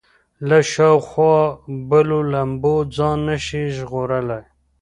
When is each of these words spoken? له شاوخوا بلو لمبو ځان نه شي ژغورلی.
له 0.47 0.57
شاوخوا 0.71 1.39
بلو 1.89 2.19
لمبو 2.33 2.75
ځان 2.97 3.17
نه 3.27 3.35
شي 3.45 3.63
ژغورلی. 3.75 4.41